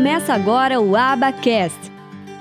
[0.00, 1.78] Começa agora o Abacast,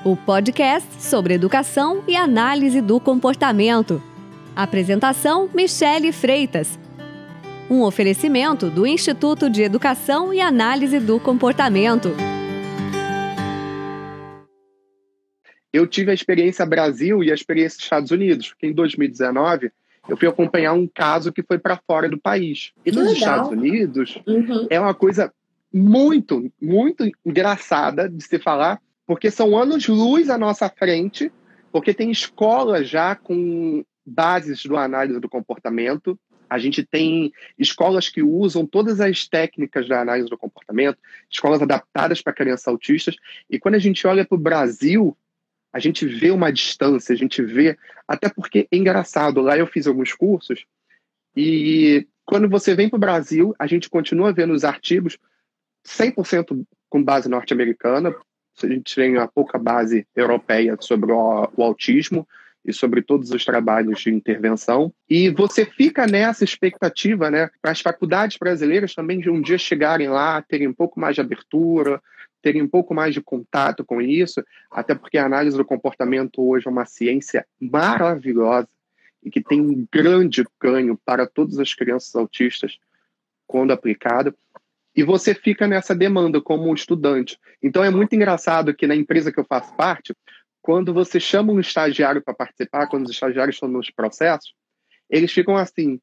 [0.05, 4.01] o podcast sobre educação e análise do comportamento.
[4.55, 6.79] Apresentação: Michele Freitas.
[7.69, 12.13] Um oferecimento do Instituto de Educação e Análise do Comportamento.
[15.73, 19.69] Eu tive a experiência Brasil e a experiência Estados Unidos, porque em 2019
[20.07, 22.71] eu fui acompanhar um caso que foi para fora do país.
[22.85, 24.65] E nos Estados Unidos uhum.
[24.69, 25.29] é uma coisa
[25.73, 31.31] muito, muito engraçada de se falar, porque são anos-luz à nossa frente,
[31.71, 36.19] porque tem escolas já com bases do análise do comportamento.
[36.49, 40.97] A gente tem escolas que usam todas as técnicas da análise do comportamento,
[41.29, 43.15] escolas adaptadas para crianças autistas.
[43.49, 45.15] E quando a gente olha para o Brasil,
[45.71, 47.77] a gente vê uma distância, a gente vê.
[48.07, 50.65] Até porque é engraçado, lá eu fiz alguns cursos,
[51.35, 55.17] e quando você vem para o Brasil, a gente continua vendo os artigos
[55.85, 58.15] 100% com base norte-americana.
[58.61, 62.27] A gente tem a pouca base europeia sobre o, o autismo
[62.65, 64.93] e sobre todos os trabalhos de intervenção.
[65.09, 70.09] E você fica nessa expectativa, né, para as faculdades brasileiras também de um dia chegarem
[70.09, 72.01] lá, terem um pouco mais de abertura,
[72.41, 76.67] terem um pouco mais de contato com isso, até porque a análise do comportamento hoje
[76.67, 78.67] é uma ciência maravilhosa
[79.23, 82.77] e que tem um grande ganho para todas as crianças autistas
[83.45, 84.33] quando aplicado
[84.99, 87.39] e você fica nessa demanda como estudante.
[87.63, 90.13] Então é muito engraçado que na empresa que eu faço parte,
[90.61, 94.53] quando você chama um estagiário para participar, quando os estagiários estão nos processos,
[95.09, 96.01] eles ficam assim: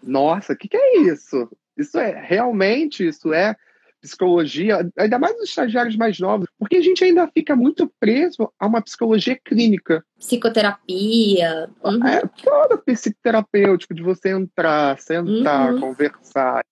[0.00, 1.50] nossa, o que, que é isso?
[1.76, 3.56] Isso é realmente, isso é
[4.00, 8.66] psicologia, ainda mais os estagiários mais novos, porque a gente ainda fica muito preso a
[8.66, 10.04] uma psicologia clínica.
[10.18, 11.68] Psicoterapia.
[11.82, 12.06] Uhum.
[12.06, 15.80] É todo psicoterapêutico, de você entrar, sentar, uhum.
[15.80, 16.62] conversar.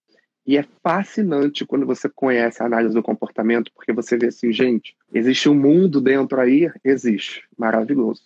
[0.47, 4.97] E é fascinante quando você conhece a análise do comportamento, porque você vê assim, gente,
[5.13, 6.71] existe um mundo dentro aí?
[6.85, 7.45] Existe.
[7.57, 8.23] Maravilhoso.